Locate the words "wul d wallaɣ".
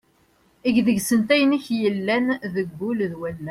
2.79-3.39